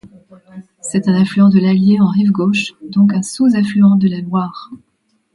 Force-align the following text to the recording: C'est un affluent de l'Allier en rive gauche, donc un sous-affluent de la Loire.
C'est 0.79 1.07
un 1.09 1.13
affluent 1.13 1.49
de 1.49 1.59
l'Allier 1.59 1.99
en 1.99 2.07
rive 2.07 2.31
gauche, 2.31 2.73
donc 2.89 3.13
un 3.13 3.21
sous-affluent 3.21 3.97
de 3.97 4.07
la 4.07 4.21
Loire. 4.21 4.71